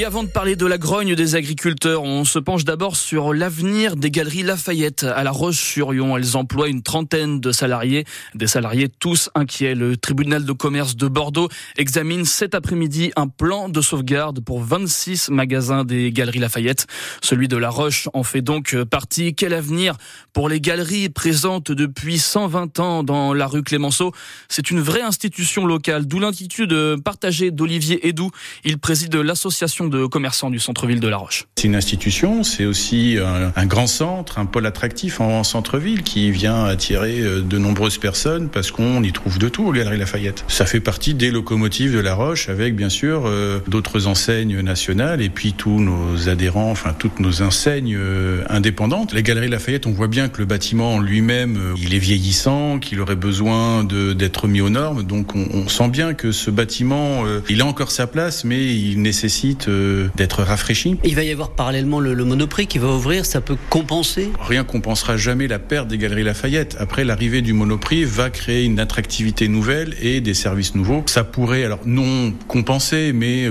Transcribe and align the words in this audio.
Et 0.00 0.06
avant 0.06 0.22
de 0.22 0.30
parler 0.30 0.56
de 0.56 0.64
la 0.64 0.78
grogne 0.78 1.14
des 1.14 1.34
agriculteurs, 1.34 2.04
on 2.04 2.24
se 2.24 2.38
penche 2.38 2.64
d'abord 2.64 2.96
sur 2.96 3.34
l'avenir 3.34 3.96
des 3.96 4.10
galeries 4.10 4.42
Lafayette 4.42 5.02
à 5.02 5.22
La 5.22 5.30
Roche-sur-Yon. 5.30 6.16
Elles 6.16 6.38
emploient 6.38 6.68
une 6.68 6.82
trentaine 6.82 7.38
de 7.38 7.52
salariés, 7.52 8.06
des 8.34 8.46
salariés 8.46 8.88
tous 8.88 9.28
inquiets. 9.34 9.74
Le 9.74 9.98
tribunal 9.98 10.46
de 10.46 10.52
commerce 10.52 10.96
de 10.96 11.06
Bordeaux 11.06 11.50
examine 11.76 12.24
cet 12.24 12.54
après-midi 12.54 13.12
un 13.14 13.28
plan 13.28 13.68
de 13.68 13.82
sauvegarde 13.82 14.40
pour 14.40 14.62
26 14.62 15.28
magasins 15.28 15.84
des 15.84 16.10
galeries 16.12 16.38
Lafayette. 16.38 16.86
Celui 17.20 17.46
de 17.46 17.58
La 17.58 17.68
Roche 17.68 18.08
en 18.14 18.22
fait 18.22 18.40
donc 18.40 18.74
partie. 18.84 19.34
Quel 19.34 19.52
avenir 19.52 19.98
pour 20.32 20.48
les 20.48 20.62
galeries 20.62 21.10
présentes 21.10 21.72
depuis 21.72 22.18
120 22.18 22.80
ans 22.80 23.02
dans 23.02 23.34
la 23.34 23.46
rue 23.46 23.62
Clémenceau? 23.62 24.12
C'est 24.48 24.70
une 24.70 24.80
vraie 24.80 25.02
institution 25.02 25.66
locale, 25.66 26.06
d'où 26.06 26.20
l'inquiétude 26.20 26.74
partagée 27.04 27.50
d'Olivier 27.50 28.08
Edou. 28.08 28.30
Il 28.64 28.78
préside 28.78 29.14
l'association 29.14 29.89
de 29.90 30.06
commerçants 30.06 30.50
du 30.50 30.58
centre-ville 30.58 31.00
de 31.00 31.08
La 31.08 31.18
Roche. 31.18 31.46
C'est 31.56 31.66
une 31.66 31.74
institution, 31.74 32.42
c'est 32.42 32.64
aussi 32.64 33.18
un, 33.56 33.66
grand 33.66 33.86
centre, 33.86 34.38
un 34.38 34.46
pôle 34.46 34.66
attractif 34.66 35.20
en, 35.20 35.44
centre-ville 35.44 36.02
qui 36.02 36.30
vient 36.30 36.64
attirer 36.64 37.20
euh, 37.20 37.40
de 37.40 37.58
nombreuses 37.58 37.98
personnes 37.98 38.48
parce 38.48 38.70
qu'on 38.70 39.02
y 39.02 39.12
trouve 39.12 39.38
de 39.38 39.48
tout 39.48 39.64
aux 39.64 39.72
Galeries 39.72 39.98
Lafayette. 39.98 40.44
Ça 40.48 40.66
fait 40.66 40.80
partie 40.80 41.14
des 41.14 41.30
locomotives 41.30 41.94
de 41.94 42.00
La 42.00 42.14
Roche 42.14 42.48
avec 42.48 42.76
bien 42.76 42.88
sûr 42.88 43.22
euh, 43.26 43.60
d'autres 43.66 44.06
enseignes 44.06 44.60
nationales 44.60 45.22
et 45.22 45.28
puis 45.28 45.52
tous 45.52 45.80
nos 45.80 46.28
adhérents, 46.28 46.70
enfin 46.70 46.94
toutes 46.98 47.20
nos 47.20 47.42
enseignes 47.42 47.96
euh, 47.96 48.44
indépendantes. 48.48 49.12
Les 49.12 49.22
Galeries 49.22 49.48
Lafayette, 49.48 49.86
on 49.86 49.92
voit 49.92 50.08
bien 50.08 50.28
que 50.28 50.38
le 50.38 50.44
bâtiment 50.44 50.98
lui-même, 51.00 51.58
il 51.76 51.94
est 51.94 51.98
vieillissant, 51.98 52.78
qu'il 52.78 53.00
aurait 53.00 53.16
besoin 53.16 53.84
d'être 53.84 54.46
mis 54.46 54.60
aux 54.60 54.70
normes. 54.70 55.02
Donc 55.02 55.34
on, 55.34 55.46
on, 55.52 55.68
sent 55.68 55.88
bien 55.88 56.14
que 56.14 56.32
ce 56.32 56.50
bâtiment, 56.50 57.24
il 57.48 57.60
a 57.60 57.66
encore 57.66 57.90
sa 57.90 58.06
place, 58.06 58.44
mais 58.44 58.74
il 58.74 59.00
nécessite 59.02 59.68
d'être 60.16 60.42
rafraîchi. 60.42 60.96
Il 61.04 61.14
va 61.14 61.22
y 61.22 61.30
avoir 61.30 61.50
parallèlement 61.50 62.00
le, 62.00 62.14
Monoprix 62.24 62.66
qui 62.66 62.78
va 62.78 62.88
ouvrir, 62.88 63.26
ça 63.26 63.40
peut 63.40 63.56
compenser? 63.70 64.30
Rien 64.40 64.64
compensera 64.64 65.16
jamais 65.16 65.48
la 65.48 65.58
perte 65.58 65.88
des 65.88 65.98
Galeries 65.98 66.22
Lafayette. 66.22 66.76
Après, 66.78 67.04
l'arrivée 67.04 67.42
du 67.42 67.52
Monoprix 67.52 68.04
va 68.04 68.30
créer 68.30 68.64
une 68.64 68.78
attractivité 68.78 69.48
nouvelle 69.48 69.94
et 70.00 70.20
des 70.20 70.34
services 70.34 70.74
nouveaux. 70.74 71.02
Ça 71.06 71.24
pourrait, 71.24 71.64
alors 71.64 71.80
non 71.86 72.32
compenser, 72.46 73.12
mais 73.12 73.50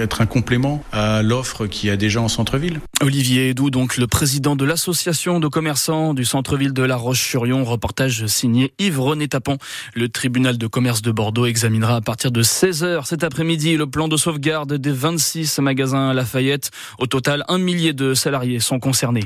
être 0.00 0.20
un 0.20 0.26
complément 0.26 0.82
à 0.92 1.22
l'offre 1.22 1.66
qu'il 1.66 1.88
y 1.88 1.92
a 1.92 1.96
déjà 1.96 2.20
en 2.20 2.28
centre-ville. 2.28 2.80
Olivier 3.00 3.50
Edou, 3.50 3.70
donc 3.70 3.96
le 3.96 4.06
président 4.06 4.56
de 4.56 4.64
l'association 4.64 5.40
de 5.40 5.48
commerçants 5.48 6.14
du 6.14 6.24
centre-ville 6.24 6.72
de 6.72 6.82
La 6.82 6.96
Roche-sur-Yon, 6.96 7.64
reportage 7.64 8.26
signé 8.26 8.72
Yves-René 8.78 9.28
Tapon. 9.28 9.58
Le 9.94 10.08
tribunal 10.08 10.58
de 10.58 10.66
commerce 10.66 11.02
de 11.02 11.12
Bordeaux 11.12 11.46
examinera 11.46 11.96
à 11.96 12.00
partir 12.00 12.30
de 12.30 12.42
16h 12.42 13.06
cet 13.06 13.24
après-midi 13.24 13.76
le 13.76 13.86
plan 13.86 14.08
de 14.08 14.16
sauvegarde 14.16 14.74
des 14.74 14.92
26 14.92 15.37
ce 15.46 15.60
magasin 15.60 16.12
Lafayette. 16.12 16.70
Au 16.98 17.06
total, 17.06 17.44
un 17.48 17.58
millier 17.58 17.92
de 17.92 18.14
salariés 18.14 18.60
sont 18.60 18.78
concernés. 18.78 19.24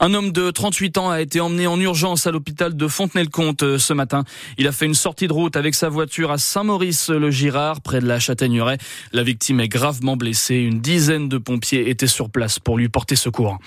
Un 0.00 0.14
homme 0.14 0.32
de 0.32 0.50
38 0.50 0.98
ans 0.98 1.10
a 1.10 1.20
été 1.20 1.40
emmené 1.40 1.66
en 1.66 1.78
urgence 1.78 2.26
à 2.26 2.30
l'hôpital 2.30 2.76
de 2.76 2.88
Fontenay-le-Comte 2.88 3.62
euh, 3.62 3.78
ce 3.78 3.92
matin. 3.92 4.24
Il 4.58 4.66
a 4.66 4.72
fait 4.72 4.86
une 4.86 4.94
sortie 4.94 5.28
de 5.28 5.32
route 5.32 5.56
avec 5.56 5.74
sa 5.74 5.88
voiture 5.88 6.30
à 6.30 6.38
Saint-Maurice-le-Girard, 6.38 7.80
près 7.80 8.00
de 8.00 8.06
la 8.06 8.18
Châtaigneraie. 8.18 8.78
La 9.12 9.22
victime 9.22 9.60
est 9.60 9.68
gravement 9.68 10.16
blessée. 10.16 10.56
Une 10.56 10.80
dizaine 10.80 11.28
de 11.28 11.38
pompiers 11.38 11.90
étaient 11.90 12.06
sur 12.06 12.30
place 12.30 12.58
pour 12.58 12.78
lui 12.78 12.88
porter 12.88 13.16
secours. 13.16 13.58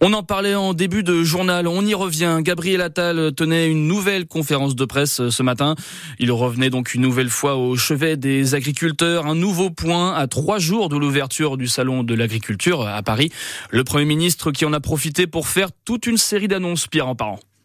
On 0.00 0.12
en 0.12 0.22
parlait 0.22 0.54
en 0.54 0.74
début 0.74 1.02
de 1.02 1.22
journal. 1.22 1.66
On 1.66 1.84
y 1.84 1.94
revient. 1.94 2.38
Gabriel 2.40 2.80
Attal 2.80 3.32
tenait 3.34 3.68
une 3.68 3.88
nouvelle 3.88 4.26
conférence 4.26 4.76
de 4.76 4.84
presse 4.84 5.20
euh, 5.20 5.30
ce 5.30 5.42
matin. 5.42 5.74
Il 6.18 6.30
revenait 6.30 6.70
donc 6.70 6.94
une 6.94 7.02
nouvelle 7.02 7.30
fois 7.30 7.56
au 7.56 7.76
chevet 7.76 8.16
des 8.16 8.54
agriculteurs. 8.54 9.26
Un 9.26 9.34
nouveau 9.34 9.70
point 9.70 10.14
à 10.14 10.26
trois 10.26 10.58
jours 10.58 10.88
de 10.88 10.96
l'ouverture 10.96 11.41
du 11.56 11.66
Salon 11.66 12.04
de 12.04 12.14
l'agriculture 12.14 12.86
à 12.86 13.02
Paris. 13.02 13.30
Le 13.70 13.84
Premier 13.84 14.04
ministre 14.04 14.52
qui 14.52 14.64
en 14.64 14.72
a 14.72 14.80
profité 14.80 15.26
pour 15.26 15.48
faire 15.48 15.70
toute 15.84 16.06
une 16.06 16.16
série 16.16 16.48
d'annonces, 16.48 16.86
Pierre 16.86 17.08
en 17.08 17.14
parent. 17.14 17.40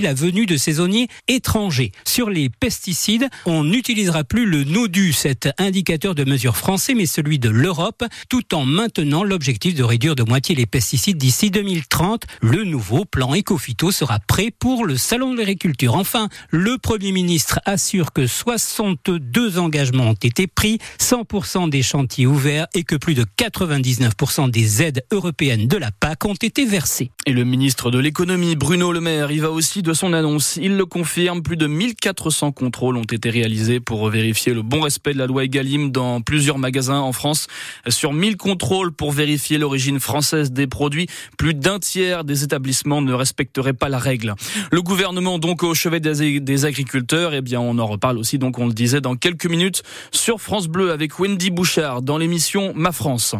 la 0.00 0.14
venue 0.14 0.46
de 0.46 0.56
saisonniers 0.56 1.08
étrangers. 1.28 1.92
Sur 2.06 2.30
les 2.30 2.48
pesticides, 2.48 3.28
on 3.44 3.64
n'utilisera 3.64 4.24
plus 4.24 4.46
le 4.46 4.64
NODU, 4.64 5.12
cet 5.12 5.48
indicateur 5.58 6.14
de 6.14 6.24
mesure 6.24 6.56
français, 6.56 6.94
mais 6.94 7.06
celui 7.06 7.38
de 7.38 7.48
l'Europe, 7.48 8.04
tout 8.28 8.54
en 8.54 8.64
maintenant 8.64 9.24
l'objectif 9.24 9.74
de 9.74 9.82
réduire 9.82 10.14
de 10.14 10.22
moitié 10.22 10.54
les 10.54 10.66
pesticides 10.66 11.18
d'ici 11.18 11.50
2030. 11.50 12.24
Le 12.40 12.64
nouveau 12.64 13.04
plan 13.04 13.34
Ecofito 13.34 13.90
sera 13.90 14.18
prêt 14.20 14.50
pour 14.50 14.86
le 14.86 14.96
Salon 14.96 15.32
de 15.32 15.38
l'agriculture. 15.38 15.94
Enfin, 15.94 16.28
le 16.50 16.78
Premier 16.78 17.12
ministre 17.12 17.60
assure 17.64 18.12
que 18.12 18.26
62 18.26 19.58
engagements 19.58 20.10
ont 20.10 20.14
été 20.14 20.46
pris, 20.46 20.78
100% 21.00 21.70
des 21.70 21.82
chantiers 21.82 22.26
ouverts 22.26 22.66
et 22.74 22.82
que 22.82 22.96
plus 22.96 23.14
de 23.14 23.24
99% 23.38 24.50
des 24.50 24.82
aides 24.82 25.04
européennes 25.12 25.68
de 25.68 25.76
la 25.76 25.90
PAC 25.90 26.24
ont 26.24 26.34
été 26.34 26.64
versées. 26.64 27.10
Et 27.26 27.32
le 27.32 27.44
ministre 27.44 27.90
de 27.90 27.98
l'économie, 27.98 28.56
Bruno 28.56 28.92
Le 28.92 29.00
Maire, 29.00 29.30
il 29.30 29.40
va 29.40 29.50
aussi 29.50 29.82
son 29.94 30.12
annonce. 30.12 30.56
Il 30.56 30.76
le 30.76 30.86
confirme, 30.86 31.42
plus 31.42 31.56
de 31.56 31.66
1400 31.66 32.52
contrôles 32.52 32.96
ont 32.96 33.04
été 33.04 33.30
réalisés 33.30 33.80
pour 33.80 34.08
vérifier 34.08 34.54
le 34.54 34.62
bon 34.62 34.80
respect 34.80 35.12
de 35.12 35.18
la 35.18 35.26
loi 35.26 35.44
Egalim 35.44 35.90
dans 35.90 36.20
plusieurs 36.20 36.58
magasins 36.58 37.00
en 37.00 37.12
France. 37.12 37.46
Sur 37.88 38.12
1000 38.12 38.36
contrôles 38.36 38.92
pour 38.92 39.12
vérifier 39.12 39.58
l'origine 39.58 40.00
française 40.00 40.52
des 40.52 40.66
produits, 40.66 41.06
plus 41.38 41.54
d'un 41.54 41.78
tiers 41.78 42.24
des 42.24 42.44
établissements 42.44 43.02
ne 43.02 43.12
respecteraient 43.12 43.72
pas 43.72 43.88
la 43.88 43.98
règle. 43.98 44.34
Le 44.70 44.82
gouvernement 44.82 45.38
donc 45.38 45.62
au 45.62 45.74
chevet 45.74 46.00
des 46.00 46.64
agriculteurs, 46.64 47.34
eh 47.34 47.42
bien 47.42 47.60
on 47.60 47.78
en 47.78 47.86
reparle 47.86 48.18
aussi 48.18 48.38
donc 48.38 48.58
on 48.58 48.66
le 48.66 48.72
disait 48.72 49.00
dans 49.00 49.16
quelques 49.16 49.46
minutes 49.46 49.82
sur 50.10 50.40
France 50.40 50.68
Bleu 50.68 50.92
avec 50.92 51.18
Wendy 51.18 51.50
Bouchard 51.50 52.02
dans 52.02 52.18
l'émission 52.18 52.72
Ma 52.74 52.92
France. 52.92 53.34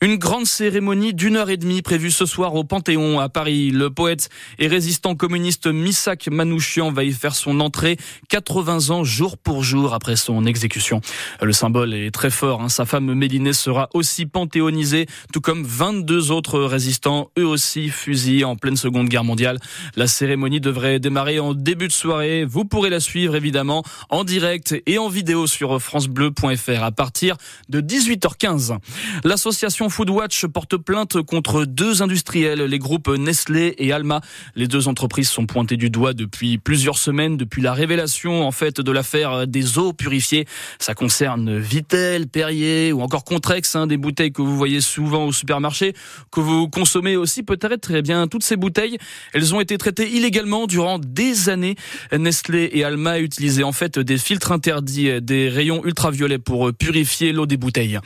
Une 0.00 0.16
grande 0.16 0.46
cérémonie 0.46 1.14
d'une 1.14 1.36
heure 1.36 1.50
et 1.50 1.56
demie 1.56 1.82
prévue 1.82 2.10
ce 2.10 2.26
soir 2.26 2.54
au 2.54 2.64
Panthéon 2.64 3.20
à 3.20 3.28
Paris. 3.28 3.70
Le 3.70 3.90
poète 3.90 4.28
et 4.58 4.68
résistant 4.68 5.14
communiste 5.14 5.66
Misak 5.84 6.28
Manouchian 6.28 6.90
va 6.90 7.04
y 7.04 7.12
faire 7.12 7.34
son 7.34 7.60
entrée 7.60 7.98
80 8.30 8.88
ans 8.88 9.04
jour 9.04 9.36
pour 9.36 9.62
jour 9.62 9.92
après 9.92 10.16
son 10.16 10.46
exécution. 10.46 11.02
Le 11.42 11.52
symbole 11.52 11.92
est 11.92 12.10
très 12.10 12.30
fort. 12.30 12.62
Hein. 12.62 12.70
Sa 12.70 12.86
femme 12.86 13.12
Mélinée 13.12 13.52
sera 13.52 13.90
aussi 13.92 14.24
panthéonisée, 14.24 15.04
tout 15.30 15.42
comme 15.42 15.62
22 15.62 16.30
autres 16.30 16.60
résistants, 16.60 17.30
eux 17.38 17.46
aussi 17.46 17.90
fusillés 17.90 18.44
en 18.44 18.56
pleine 18.56 18.78
Seconde 18.78 19.10
Guerre 19.10 19.24
mondiale. 19.24 19.58
La 19.94 20.06
cérémonie 20.06 20.58
devrait 20.58 21.00
démarrer 21.00 21.38
en 21.38 21.52
début 21.52 21.88
de 21.88 21.92
soirée. 21.92 22.46
Vous 22.46 22.64
pourrez 22.64 22.88
la 22.88 23.00
suivre 23.00 23.36
évidemment 23.36 23.84
en 24.08 24.24
direct 24.24 24.74
et 24.86 24.96
en 24.96 25.10
vidéo 25.10 25.46
sur 25.46 25.82
francebleu.fr 25.82 26.82
à 26.82 26.92
partir 26.92 27.36
de 27.68 27.82
18h15. 27.82 28.78
L'association 29.22 29.90
Foodwatch 29.90 30.46
porte 30.46 30.78
plainte 30.78 31.20
contre 31.20 31.66
deux 31.66 32.00
industriels, 32.00 32.62
les 32.62 32.78
groupes 32.78 33.08
Nestlé 33.08 33.74
et 33.76 33.92
Alma. 33.92 34.22
Les 34.54 34.66
deux 34.66 34.88
entreprises 34.88 35.28
sont 35.28 35.44
pointées 35.44 35.73
du 35.76 35.90
doigt 35.90 36.14
depuis 36.14 36.58
plusieurs 36.58 36.98
semaines, 36.98 37.36
depuis 37.36 37.62
la 37.62 37.72
révélation 37.72 38.46
en 38.46 38.52
fait 38.52 38.80
de 38.80 38.92
l'affaire 38.92 39.46
des 39.46 39.78
eaux 39.78 39.92
purifiées. 39.92 40.46
Ça 40.78 40.94
concerne 40.94 41.58
Vitel, 41.58 42.28
Perrier 42.28 42.92
ou 42.92 43.02
encore 43.02 43.24
Contrex, 43.24 43.76
hein, 43.76 43.86
des 43.86 43.96
bouteilles 43.96 44.32
que 44.32 44.42
vous 44.42 44.56
voyez 44.56 44.80
souvent 44.80 45.24
au 45.24 45.32
supermarché, 45.32 45.94
que 46.30 46.40
vous 46.40 46.68
consommez 46.68 47.16
aussi 47.16 47.42
peut-être. 47.42 47.64
Très 47.80 48.02
bien, 48.02 48.28
toutes 48.28 48.44
ces 48.44 48.56
bouteilles, 48.56 48.98
elles 49.32 49.54
ont 49.54 49.60
été 49.60 49.78
traitées 49.78 50.10
illégalement 50.10 50.66
durant 50.66 50.98
des 50.98 51.48
années. 51.48 51.76
Nestlé 52.12 52.70
et 52.72 52.84
Alma 52.84 53.18
utilisaient 53.20 53.62
en 53.62 53.72
fait 53.72 53.98
des 53.98 54.18
filtres 54.18 54.52
interdits, 54.52 55.20
des 55.20 55.48
rayons 55.48 55.84
ultraviolets 55.84 56.38
pour 56.38 56.72
purifier 56.72 57.32
l'eau 57.32 57.46
des 57.46 57.56
bouteilles. 57.56 57.98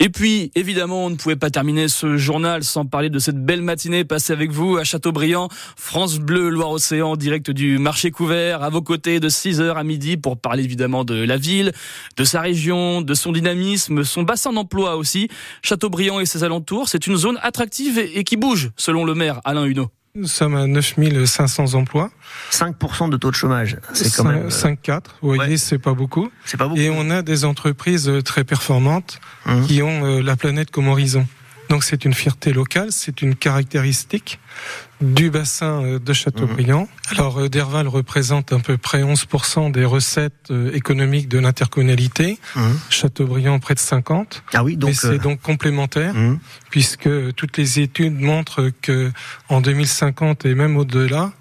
Et 0.00 0.08
puis, 0.08 0.50
évidemment, 0.54 1.06
on 1.06 1.10
ne 1.10 1.16
pouvait 1.16 1.36
pas 1.36 1.50
terminer 1.50 1.88
ce 1.88 2.16
journal 2.16 2.62
sans 2.62 2.84
parler 2.84 3.10
de 3.10 3.18
cette 3.18 3.42
belle 3.42 3.62
matinée 3.62 4.04
passée 4.04 4.32
avec 4.32 4.50
vous 4.50 4.76
à 4.76 4.84
Châteaubriand, 4.84 5.48
France 5.76 6.18
Bleu, 6.18 6.48
Loire-Océan 6.48 7.15
direct 7.16 7.50
du 7.50 7.78
marché 7.78 8.10
couvert 8.10 8.62
à 8.62 8.70
vos 8.70 8.82
côtés 8.82 9.20
de 9.20 9.28
6h 9.28 9.74
à 9.74 9.84
midi 9.84 10.16
pour 10.16 10.38
parler 10.38 10.64
évidemment 10.64 11.04
de 11.04 11.14
la 11.14 11.36
ville, 11.36 11.72
de 12.16 12.24
sa 12.24 12.40
région, 12.40 13.02
de 13.02 13.14
son 13.14 13.32
dynamisme, 13.32 14.04
son 14.04 14.22
bassin 14.22 14.52
d'emploi 14.52 14.96
aussi. 14.96 15.28
Châteaubriand 15.62 16.20
et 16.20 16.26
ses 16.26 16.44
alentours, 16.44 16.88
c'est 16.88 17.06
une 17.06 17.16
zone 17.16 17.38
attractive 17.42 17.98
et 17.98 18.24
qui 18.24 18.36
bouge 18.36 18.70
selon 18.76 19.04
le 19.04 19.14
maire 19.14 19.40
Alain 19.44 19.64
Huneau. 19.64 19.90
Nous 20.16 20.28
sommes 20.28 20.56
à 20.56 20.66
9500 20.66 21.74
emplois. 21.74 22.10
5% 22.50 23.10
de 23.10 23.18
taux 23.18 23.30
de 23.30 23.36
chômage, 23.36 23.76
c'est 23.92 24.10
quand 24.14 24.24
même... 24.24 24.48
5,4, 24.48 25.00
vous 25.20 25.34
voyez, 25.34 25.58
c'est 25.58 25.78
pas 25.78 25.92
beaucoup. 25.92 26.30
C'est 26.46 26.56
pas 26.56 26.68
beaucoup. 26.68 26.80
Et 26.80 26.88
on 26.88 27.10
a 27.10 27.20
des 27.20 27.44
entreprises 27.44 28.10
très 28.24 28.42
performantes 28.42 29.20
mmh. 29.44 29.66
qui 29.66 29.82
ont 29.82 30.06
euh, 30.06 30.22
la 30.22 30.36
planète 30.36 30.70
comme 30.70 30.88
horizon. 30.88 31.26
Donc 31.68 31.84
c'est 31.84 32.04
une 32.04 32.14
fierté 32.14 32.52
locale, 32.52 32.88
c'est 32.90 33.22
une 33.22 33.34
caractéristique 33.34 34.38
du 35.00 35.30
bassin 35.30 35.82
euh, 35.82 35.98
de 35.98 36.12
Châteaubriand. 36.12 36.82
Mhm. 36.82 37.18
Alors 37.18 37.38
euh, 37.38 37.48
Derval 37.48 37.88
représente 37.88 38.52
à 38.52 38.58
peu 38.58 38.78
près 38.78 39.02
11% 39.02 39.70
des 39.70 39.84
recettes 39.84 40.50
euh, 40.50 40.72
économiques 40.72 41.28
de 41.28 41.38
l'intercommunalité. 41.38 42.38
Mhm. 42.54 42.78
Châteaubriand 42.90 43.58
près 43.58 43.74
de 43.74 43.80
50. 43.80 44.42
Ah 44.54 44.64
oui, 44.64 44.76
donc 44.76 44.94
c'est 44.94 45.18
donc 45.18 45.40
complémentaire 45.42 46.14
mhm. 46.14 46.38
puisque 46.70 47.10
toutes 47.34 47.58
les 47.58 47.80
études 47.80 48.18
montrent 48.18 48.70
que 48.80 49.12
en 49.48 49.60
2050 49.60 50.46
et 50.46 50.54
même 50.54 50.76
au-delà, 50.76 51.32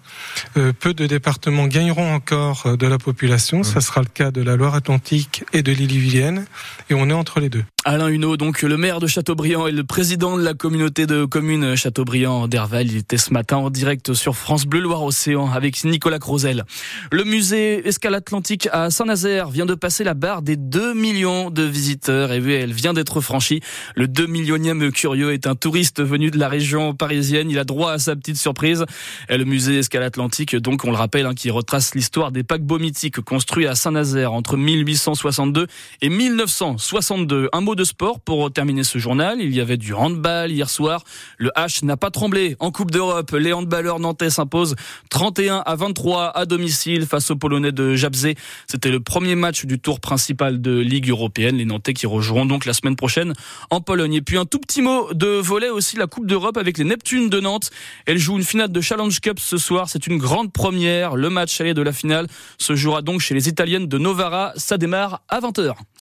euh, 0.58 0.74
peu 0.74 0.94
de 0.94 1.06
départements 1.06 1.68
gagneront 1.68 2.14
encore 2.14 2.78
de 2.78 2.88
la 2.88 2.98
population. 2.98 3.64
Ça 3.64 3.82
sera 3.82 4.02
le 4.02 4.08
cas 4.08 4.32
de 4.32 4.42
la 4.42 4.56
Loire-Atlantique 4.56 5.44
et 5.54 5.62
de 5.62 5.72
l'Ille-et-Vilaine. 5.72 6.46
Et 6.90 6.94
on 6.94 7.10
est 7.10 7.14
entre 7.14 7.40
les 7.40 7.50
deux. 7.50 7.64
Alain 7.88 8.08
Huneau, 8.08 8.36
donc 8.36 8.64
le 8.64 8.78
maire 8.78 9.00
de 9.00 9.06
Châteaubriand 9.06 9.68
et 9.68 9.72
le 9.72 9.84
président 9.84 10.40
de 10.40 10.42
la 10.42 10.56
communauté 10.56 11.06
de 11.06 11.24
communes 11.24 11.76
Châteaubriand 11.76 12.48
d'Herval, 12.48 12.88
il 12.88 12.98
était 12.98 13.20
ce 13.20 13.32
matin 13.32 13.58
en 13.58 13.70
direct 13.70 14.16
sur 14.16 14.36
France 14.36 14.66
Bleu 14.66 14.80
Loire-Océan 14.80 15.52
avec 15.52 15.84
Nicolas 15.84 16.18
Crozel. 16.18 16.64
Le 17.12 17.24
musée 17.24 17.88
Escale 17.88 18.16
Atlantique 18.16 18.68
à 18.72 18.90
Saint-Nazaire 18.90 19.52
vient 19.52 19.68
de 19.68 19.76
passer 19.76 20.04
la 20.04 20.16
barre 20.16 20.42
des 20.42 20.56
2 20.56 20.96
millions 20.96 21.52
de 21.52 21.62
visiteurs 21.62 22.32
et 22.32 22.38
elle 22.38 22.74
vient 22.74 22.94
d'être 22.94 23.22
franchie. 23.22 23.62
Le 23.96 24.08
2 24.08 24.26
millionième 24.26 24.92
curieux 24.92 25.32
est 25.32 25.46
un 25.46 25.54
touriste 25.54 26.02
venu 26.02 26.32
de 26.32 26.40
la 26.40 26.50
région 26.50 26.96
parisienne. 26.96 27.52
Il 27.52 27.60
a 27.60 27.66
droit 27.66 27.92
à 27.92 28.00
sa 28.00 28.16
petite 28.16 28.38
surprise. 28.38 28.84
Et 29.30 29.38
le 29.38 29.46
musée 29.46 29.78
Escale 29.78 30.02
Atlantique, 30.02 30.56
donc 30.56 30.86
on 30.86 30.90
le 30.90 30.98
rappelle, 30.98 31.28
hein, 31.28 31.36
qui 31.36 31.52
retrace 31.52 31.94
l'histoire 31.94 32.32
des 32.32 32.42
paquebots 32.42 32.80
mythiques 32.80 33.22
construits 33.22 33.68
à 33.68 33.76
Saint-Nazaire 33.76 34.34
entre 34.34 34.58
1862 34.58 35.68
et 36.02 36.10
1962. 36.10 37.50
Un 37.54 37.62
mot 37.62 37.75
de 37.76 37.84
sport 37.84 38.20
pour 38.20 38.52
terminer 38.52 38.84
ce 38.84 38.98
journal. 38.98 39.40
Il 39.40 39.54
y 39.54 39.62
avait 39.62 39.78
du 39.78 39.94
handball 39.94 40.52
hier 40.52 40.70
soir. 40.70 41.04
Le 41.38 41.52
H 41.56 41.86
n'a 41.86 41.98
pas 41.98 42.10
tremblé. 42.10 42.56
En 42.60 42.72
Coupe 42.72 42.92
d'Europe, 42.92 43.32
les 43.32 43.54
handballeurs 43.54 44.00
nantais 44.00 44.30
s'imposent 44.30 44.76
31 45.10 45.64
à 45.66 45.76
23 45.76 46.36
à 46.36 46.46
domicile 46.46 47.06
face 47.06 47.30
aux 47.32 47.36
Polonais 47.36 47.72
de 47.72 47.96
Jabzé. 47.96 48.36
C'était 48.68 48.90
le 48.90 49.00
premier 49.00 49.36
match 49.36 49.66
du 49.66 49.80
tour 49.80 50.00
principal 50.00 50.62
de 50.62 50.80
Ligue 50.80 51.10
européenne. 51.10 51.58
Les 51.58 51.66
Nantais 51.66 51.94
qui 51.94 52.08
rejoueront 52.08 52.46
donc 52.46 52.66
la 52.66 52.74
semaine 52.74 52.96
prochaine 52.96 53.34
en 53.70 53.82
Pologne. 53.82 54.16
Et 54.16 54.22
puis 54.22 54.38
un 54.38 54.46
tout 54.46 54.60
petit 54.60 54.82
mot 54.82 55.14
de 55.14 55.28
volet 55.28 55.70
aussi 55.70 55.98
la 55.98 56.08
Coupe 56.08 56.26
d'Europe 56.26 56.58
avec 56.58 56.78
les 56.78 56.84
Neptunes 56.84 57.30
de 57.30 57.40
Nantes. 57.40 57.70
Elle 58.06 58.18
joue 58.18 58.38
une 58.38 58.44
finale 58.44 58.72
de 58.72 58.82
Challenge 58.82 59.20
Cup 59.20 59.40
ce 59.40 59.58
soir. 59.58 59.90
C'est 59.90 60.08
une 60.08 60.18
grande 60.18 60.52
première. 60.52 61.16
Le 61.16 61.30
match 61.30 61.60
aller 61.62 61.74
de 61.74 61.82
la 61.82 61.94
finale 61.94 62.28
se 62.58 62.76
jouera 62.76 63.02
donc 63.02 63.22
chez 63.22 63.34
les 63.34 63.48
Italiennes 63.50 63.88
de 63.88 63.98
Novara. 63.98 64.54
Ça 64.56 64.78
démarre 64.78 65.22
à 65.30 65.40
20h. 65.40 65.76